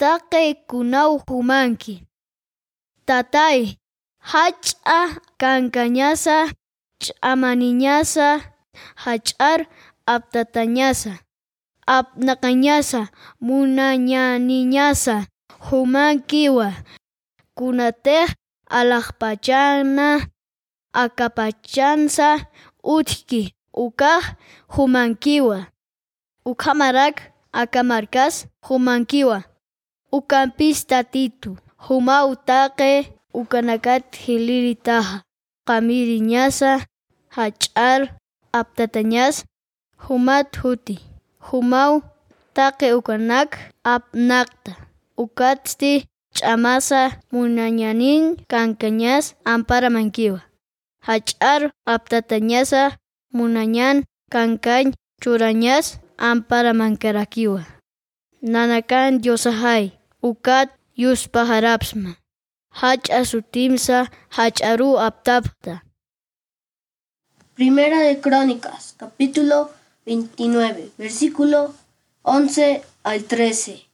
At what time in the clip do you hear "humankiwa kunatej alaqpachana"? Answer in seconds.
15.66-20.08